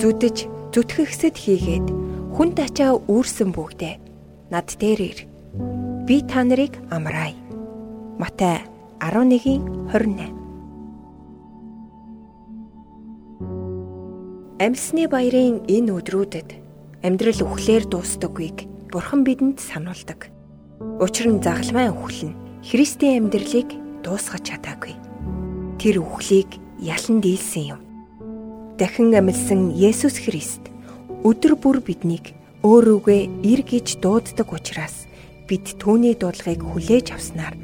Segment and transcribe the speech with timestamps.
[0.00, 0.36] зүдэж
[0.72, 1.86] зүтгэгсэд хийгээд
[2.32, 4.00] хүн тачаа үүрсэн бүгдээ
[4.48, 5.18] над дээр ир.
[6.08, 7.36] Би та нарыг амраая.
[8.16, 8.64] Матай
[8.96, 10.32] 11:28
[14.56, 16.48] Амьсны баярын энэ өдрүүдэд
[17.04, 20.32] амьдрал үхлээр дуустдаггүйг Бурхан бидэнд сануулдаг.
[20.96, 23.68] Учир нь загалмай үхэл нь Христийн амьдралыг
[24.00, 24.96] дуусгаж чадаагүй.
[25.76, 27.89] Тэр үхлийг ялан дийлсэн юм.
[28.80, 30.72] Дахин амьсан Есүс Христ
[31.20, 32.32] өдөр бүр биднийг
[32.64, 35.04] өөрөөгөө ир гэж дууддаг учраас
[35.44, 37.60] бид түүний дуудлагыг хүлээж авснаар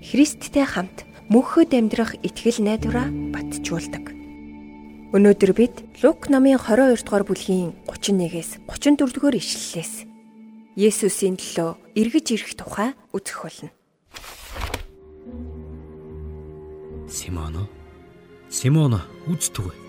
[0.00, 4.08] Христтэй хамт мөнхөд амьдрах итгэл найдвараа батжуулдаг.
[5.12, 10.08] Өнөөдөр бид Лук номын 22 дугаар бүлгийн 31-ээс 34 дугаар ишлэлээс
[10.80, 13.68] Есүсийн төлөө эргэж ирэх тухай үзэх болно.
[17.12, 17.68] Симоно.
[18.48, 19.83] Симоно үздэгвэ.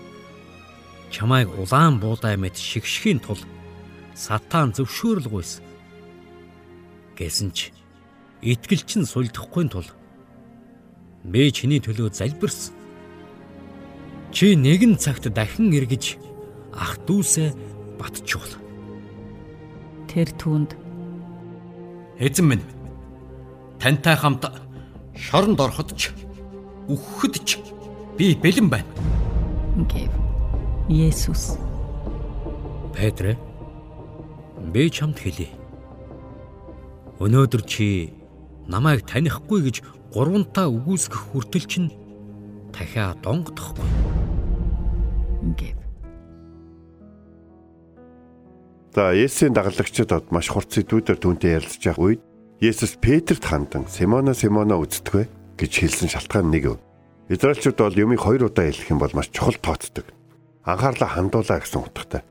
[1.16, 3.40] Чамайг улаан буудай мэд шигшхийн тул
[4.12, 5.64] сатан зөвшөөрлгүйсэн.
[7.16, 7.72] Гэсэн ч
[8.44, 9.88] итгэлч нь сулдахгүй тул
[11.24, 12.76] би чиний төлөө залбирсан.
[14.28, 16.20] Чи нэгэн цагт дахин эргэж
[16.76, 17.56] ах дүүсээ
[17.96, 18.52] батжуул.
[20.12, 20.76] Тэр түнд
[22.20, 22.64] Эзэн минь
[23.80, 24.44] тантай хамт
[25.16, 26.12] шоронд ороход ч
[26.92, 27.56] өгөхөд ч
[28.20, 28.92] би бэлэн байна.
[29.88, 30.25] гэв.
[30.88, 31.58] Есүс.
[32.94, 33.34] Петрэ
[34.70, 35.50] би чамд хэлье.
[37.18, 38.14] Өнөөдөр чи
[38.70, 39.82] намайг танихгүй гэж
[40.14, 41.90] гурвантаа үгүйсгэх хүртэл чинь
[42.70, 43.82] дахиад донгодохгүй.
[45.58, 45.74] гэв.
[48.94, 52.20] За Есүсийн дагалдагчид од маш хурц сэдвүүдээр түүнтэй ярилцж байх үед
[52.62, 55.26] Есүс Петрт хандан Симона Симона үздэгвэ
[55.58, 56.78] гэж хэлсэн шалтгаан нэг?
[57.26, 60.06] Израильчууд бол юмыг хоёр удаа хэлэх юм бол маш чухал тооцдог.
[60.66, 62.22] Анхаарлаа хандуулаа гэсэн утгатай.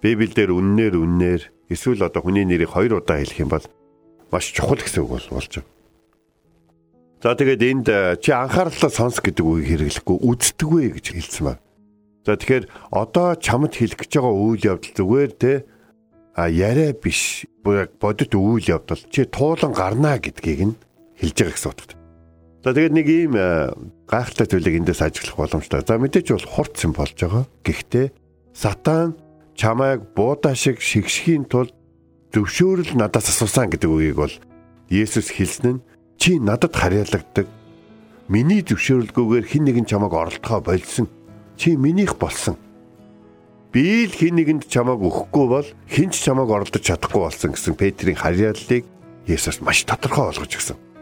[0.00, 3.64] Библиэлд үннээр үннээр эсвэл одоо хүний нэрийг хоёр удаа хэлэх юм бол
[4.32, 5.68] маш чухал гэсэн үг бол болж байна.
[7.20, 11.62] За тэгээд энд э, чи анхаарлаа сонс гэдэг үгийг хэрэглэхгүй үздэгвэ гэж хэлсэн байна.
[12.24, 15.52] За тэгэхээр одоо чамд хэлэх гэж байгаа үйл явдал зүгээр те
[16.32, 20.74] а яриа биш бодит үйл явдал чи туулан гарнаа гэдгийг нь
[21.20, 22.03] хэлж байгаа гэсэн утгатай.
[22.64, 23.76] За тэгээд нэг ийм э,
[24.08, 25.84] гайхалтай зүйлийг эндээс ажиглах боломжтой.
[25.84, 27.44] За мэдээч бол хурц юм болж байгаа.
[27.60, 28.08] Гэхдээ
[28.56, 29.20] сатан
[29.52, 31.76] чамайг буудаа шиг шигшхийн тулд
[32.32, 34.34] зөвшөөрөл надаас асуусан гэдэг үгийг бол
[34.88, 35.84] Есүс хэлсэн нь
[36.16, 37.44] чи надад харьяалагддаг.
[38.32, 41.04] Миний зөвшөөрлгүйгээр хэн нэгэн чамайг оролдохоо болсон.
[41.60, 42.56] Чи минийх болсон.
[43.76, 48.16] Би л хэн нэгэнд чамайг өгөхгүй бол хэн ч чамайг оролдож чадахгүй болсон гэсэн Петрийн
[48.16, 48.88] харьяаллыг
[49.28, 50.93] Есүс маш тодорхой болгож өгсөн.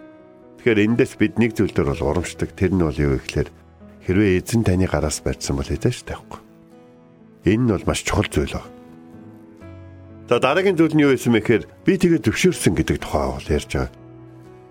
[0.63, 2.55] Тэгэхээр эндээс бид нэг зүйл дээр бол урамшдаг.
[2.55, 3.51] Тэр нь бол юу гэхээр
[4.07, 6.39] хэрвээ эзэн таны гараас барьсан бол хэдэж тавихгүй.
[7.51, 8.71] Энэ нь бол маш чухал зүйл баг.
[10.31, 13.91] За дараагийн зүйл нь юу бэ гэхээр би тэгээ төвшөрсөн гэдэг тухай бол ярьж байгаа.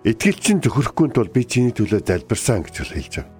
[0.08, 3.36] Итгэлчин төхөрөхгүй тул би чиний төлөө залбирсан гэж хэлж байгаа.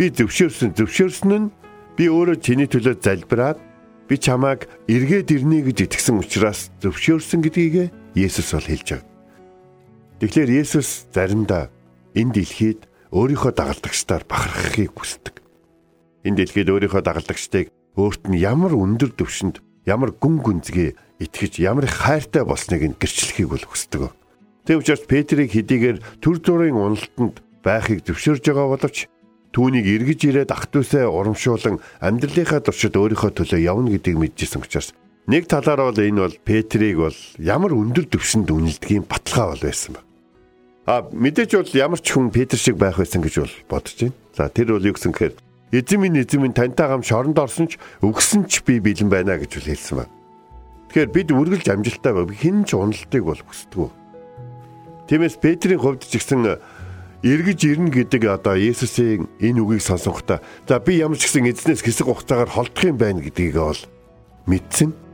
[0.00, 1.52] Би зөвшөөрсөн зөвшөөрсөн нь
[2.00, 3.60] би өөрөө чиний төлөө залбираад
[4.08, 9.08] би чамайг эргээд ирнэ гэж итгэсэн учраас зөвшөөрсөн гэдгийг Есүс бол хэлж байгаа.
[10.24, 11.68] Тэгэхээр Есүс заримдаа
[12.14, 15.34] энэ дэлхийд өөрийнхөө дагалдагчдаар бахархахыг хүсдэг.
[16.26, 22.44] Энэ дэлхийд өөрийнхөө дагалдагчдыг өөрт нь ямар өндөр түвшинд ямар гүн гүнзгий итгэж ямар хайртай
[22.46, 24.14] болсныг нь гэрчлэхийг бол хүсдэг.
[24.64, 29.08] Тэв учраас Петрийг хэдийгээр төр зургийн уналтанд байхыг зөвшөөрж байгаа боловч
[29.50, 34.94] түүнийг эргэж ирээд ах トゥ усаа урамшуулан амьдралынхаа туршид өөрийнхөө төлөө явна гэдгийг мэдчихсэн учраас
[35.26, 40.06] нэг талаараа бол энэ бол Петрийг бол ямар өндөр түвшинд үнэлдгийн баталгаа бол байсан ба.
[40.86, 44.16] А мэдээж бол ямар ч хүн Петр шиг байх байсан гэж бол бодож байна.
[44.32, 45.34] За тэр бол юу гэсэн гэхээр
[45.76, 49.96] эзэн минь тантай гам шоронд орсон ч өгсөн ч би бэлэн байна гэж бол хэлсэн
[50.00, 50.14] байна.
[50.88, 52.32] Тэгэхээр бид үргэлж амжилттай байв.
[52.32, 53.92] Хин ч уналтыг бол хүсдэг.
[55.06, 56.58] Тиймээс Петрийн хувьд ч гэсэн
[57.20, 62.08] эргэж ирнэ гэдэг одоо Есүсийн энэ үгийг сонсохдоо за би ямар ч гэсэн эзнээс хэсэг
[62.08, 63.82] хугацаагаар холдох юм байна гэдгийг бол
[64.48, 65.09] мэдсэн.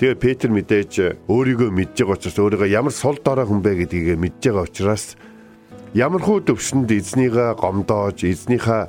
[0.00, 4.48] Тэгээ Петр мэдээж өөрийгөө мэдж байгаа учраас өөрийгөө ямар сул дорой хүн бэ гэдгийг мэдж
[4.48, 5.12] байгаа учраас
[5.92, 8.88] ямар хуу төвшөнд эзнийгээ гомдоож эзнийхээ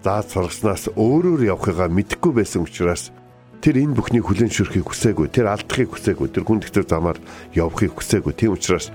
[0.00, 3.12] зааж сургаснаас өөрөөр явахыгаа мэдэхгүй байсан учраас
[3.60, 7.20] тэр энэ бүхнийг хүлэн шүрхийг хүсээгүй тэр алдахыг хүсээгүй тэр хүн дэхтэр замаар
[7.52, 8.88] явахыг хүсээгүй тийм учраас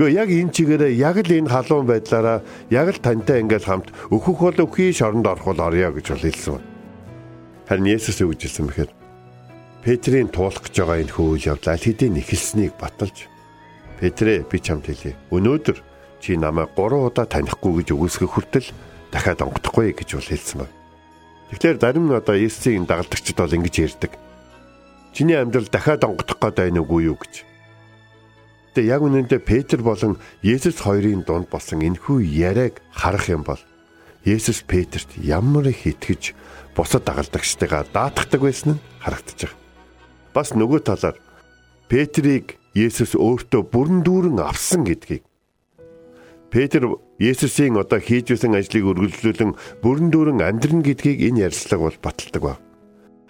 [0.00, 2.40] Гэхдээ яг энэ чигээрээ яг л энэ халуун байдлаараа
[2.72, 6.52] яг л тантай ингээл хамт өөхөх бол өхий шоронд орох бол орё гэж бол хэлсэн
[6.56, 6.68] байна.
[7.68, 9.03] Харин Есүс юу гэж хэлсэн бэхээр
[9.84, 13.28] Петрийн туулах гэж байгаа энэ хөвөл явдал хэдийн нэхэлснийг баталж
[14.00, 15.12] Петрэ би чамд хэлье.
[15.28, 15.76] Өнөөдөр
[16.24, 18.72] чи намайг 3 удаа танихгүй гэж үгүйсгэх хүртэл
[19.12, 20.76] дахиад онгодохгүй гэж бол хэлсэн байна.
[21.52, 24.12] Тэгэхээр зарим нь одоо Есүсийн дагалдагчид бол ингэж ярьдаг.
[25.12, 27.44] Чиний амьдрал дахиад онгодох гээд байна уу юу гэж.
[28.72, 33.60] Тэгээ яг үнэндээ Петр болон Есүс хоёрын дунд болсон энэхүү яриаг харах юм бол
[34.24, 36.32] Есүс Петрт ямар их итгэж
[36.72, 39.63] бусад дагалдагчтайгаа даатгдаг байсан нь байгаа.
[40.34, 41.16] Бас нөгөө талаар
[41.86, 45.22] Петрийг Есүс өөртөө бүрэн дүүрэн авсан гэдгийг
[46.54, 46.86] Петр
[47.18, 52.54] Есүсийн одоо хийж байсан ажлыг үргэлжлүүлэн бүрэн дүүрэн амьдрна гэдгийг энэ ярилцлага бол баталдаг ба.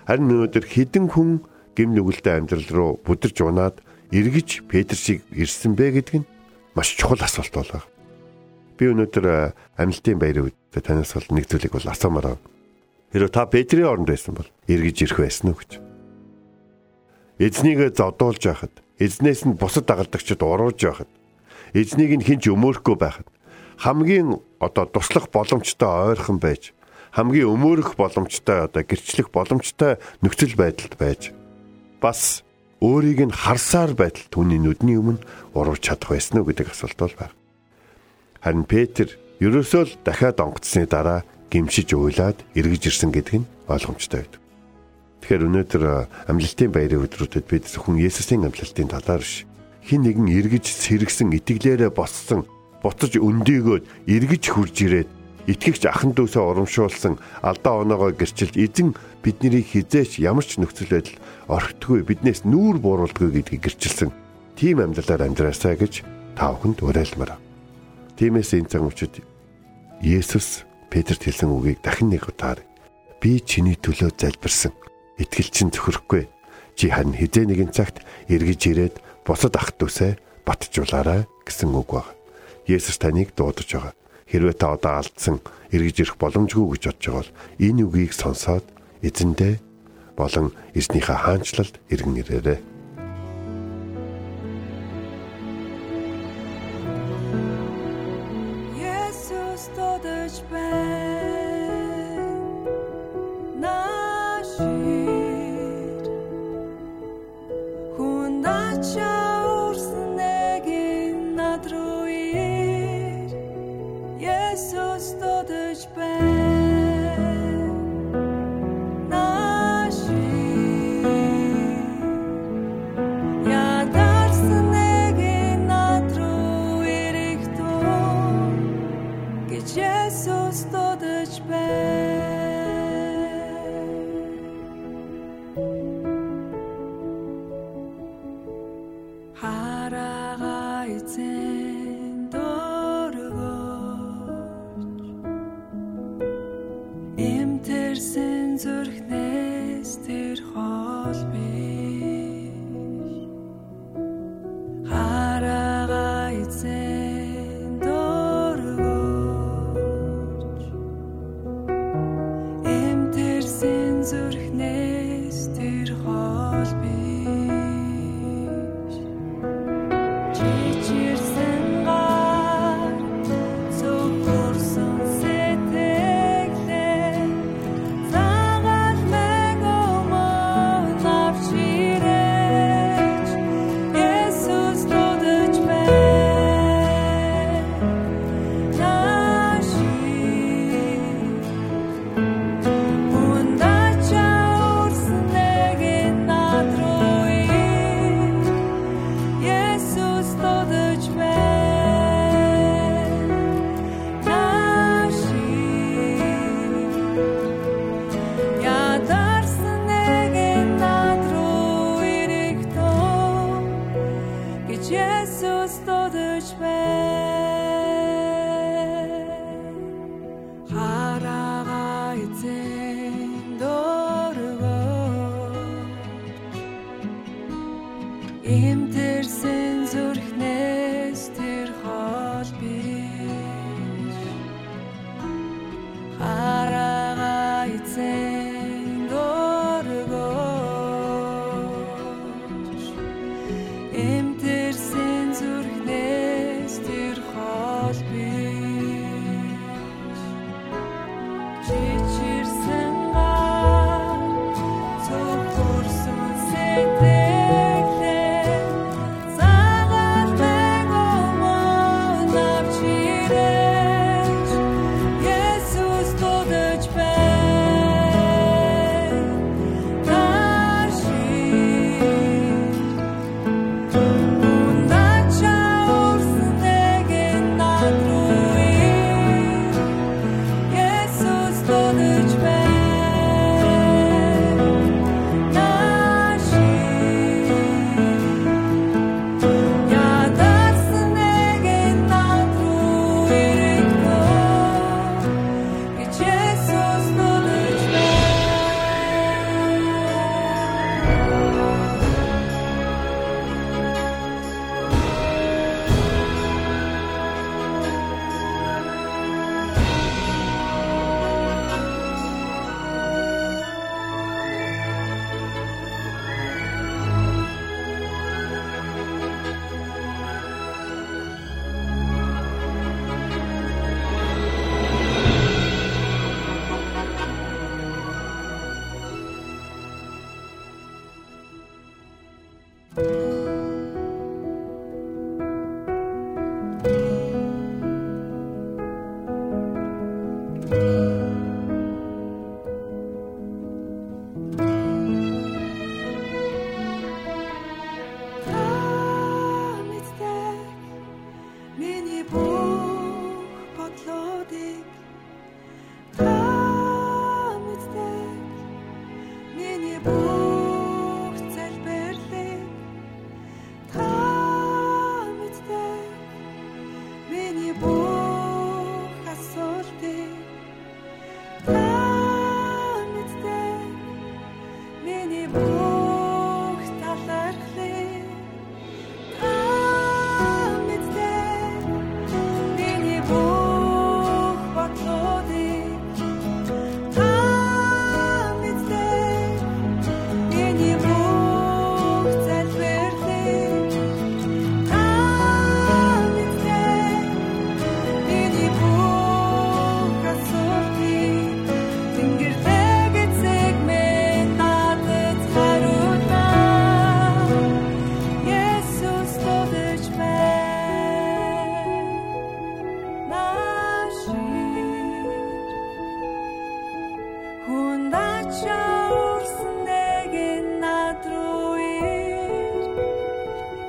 [0.08, 1.44] Харин өнөөдөр хідэн хүн
[1.76, 3.80] гим нүгэлтэй амьдрал руу бүдэрч унаад
[4.12, 6.28] эргэж Петр шиг ирсэн бэ гэдэг нь
[6.76, 7.80] маш чухал асуулт болоо.
[8.76, 12.44] Би өнөөдөр амлалтын баярын үед танаас бол нэг зүйлийг бол асуумаар байна.
[13.12, 15.93] Хэрэв та Петрийн оронд байсан бол эргэж ирэх байсан уу гэж.
[17.38, 21.10] Эзнийг зодуулж байхад, эзнээс нь бусад дагалдагчид урууж байхад,
[21.74, 23.26] эзнийг нь хинч өмөөрөхгүй байхад
[23.78, 26.72] хамгийн одоо туслах боломжтой ойрхон байж
[27.12, 31.34] хамгийн өмөөрөх боломжтой одоо гэрчлэх боломжтой нөхцөл байдалд байж
[32.00, 32.44] бас
[32.78, 35.22] өөрийг нь харсаар байтал түүний нүдний өмнө
[35.54, 37.34] урууж чадах байсан уу гэдэг асуулт бол байна.
[38.42, 39.08] Харин Петр
[39.40, 44.43] ерөөсөө л дахиад онгоцсны дараа гимшиж уйлаад эргэж ирсэн гэдэг нь ойлгомжтой байдаг.
[45.24, 45.84] Тэгэхээр өнөөдөр
[46.28, 49.48] амлалтын баярын өдрүүдэд бид зөвхөн Есүсийн амлалтын талаар биш
[49.80, 52.44] хин нэгэн эргэж сэргсэн итгэлээрээ боссон
[52.84, 55.08] буцаж өндийгөөд эргэж хурж ирээд
[55.48, 58.92] итгэгч ахан дүүсээ урамшуулсан алдаа оноогоо гэрчилж эзэн
[59.24, 61.16] бидний хизээч ямар ч нөхцөл байдал
[61.48, 64.12] орхитгүй биднээс нүүр бууруулдгүй гэдгийг гэрчилсэн
[64.60, 66.04] тийм амьдралаар амьдраасаа гэж
[66.36, 67.40] та бүхэнд уриалмаар.
[68.20, 69.24] Тиймээс энэ цаг үчид
[70.04, 72.60] Есүс Петрт хэлсэн үгийг дахин нэг удаар
[73.24, 74.72] би чиний төлөө залбирсан.
[75.18, 76.26] Итгэл чинь зөвхөрөхгүй.
[76.74, 82.08] Чи харин хизээ нэгэн цагт эргэж ирээд бусад ах дүүсээ батжуулаарай гэсэн үг баг.
[82.66, 83.94] Есүс таныг дуудаж байгаа.
[84.26, 85.38] Хэрвээ та одоо алдсан
[85.70, 88.66] эргэж ирэх боломжгүй гэж бодож байгаа бол энэ үгийг сонсоод
[89.06, 89.54] эзэндээ
[90.18, 92.73] болон эзнийхээ хаанчлалд иргэн ирээрэй.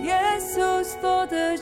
[0.01, 1.57] Yes, so stood the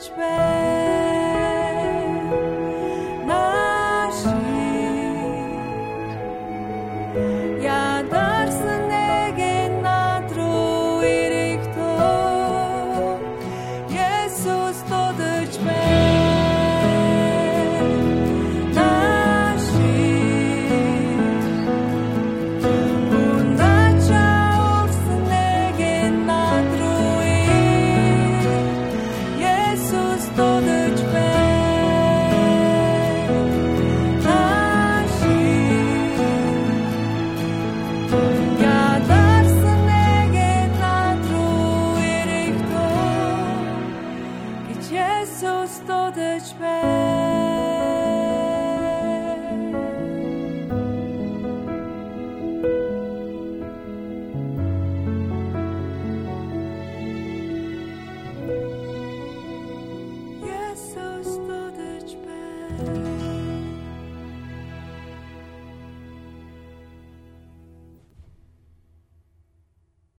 [44.90, 47.53] Jesus дуудаж байна